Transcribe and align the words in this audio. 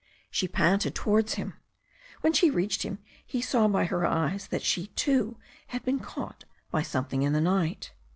She 0.31 0.47
panted 0.47 0.95
towards 0.95 1.35
him. 1.35 1.53
When 2.21 2.33
she 2.33 2.49
reached 2.49 2.81
him 2.81 2.97
he 3.23 3.39
saw 3.39 3.67
by 3.67 3.85
her 3.85 4.03
eyes 4.03 4.47
that 4.47 4.63
she, 4.63 4.87
too, 4.95 5.37
had 5.67 5.85
been 5.85 5.99
caught 5.99 6.43
by 6.71 6.81
something 6.81 7.21
in 7.21 7.33
the 7.33 7.39
night. 7.39 7.93